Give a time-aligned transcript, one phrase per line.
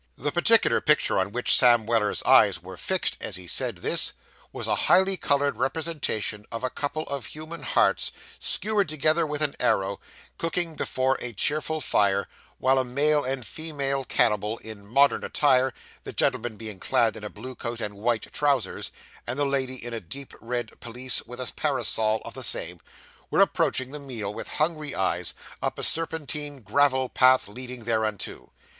[0.17, 4.13] The particular picture on which Sam Weller's eyes were fixed, as he said this,
[4.51, 9.55] was a highly coloured representation of a couple of human hearts skewered together with an
[9.59, 9.99] arrow,
[10.39, 12.27] cooking before a cheerful fire,
[12.57, 15.71] while a male and female cannibal in modern attire,
[16.03, 18.91] the gentleman being clad in a blue coat and white trousers,
[19.27, 22.79] and the lady in a deep red pelisse with a parasol of the same,
[23.29, 28.51] were approaching the meal with hungry eyes, up a serpentine gravel path leading thereunto.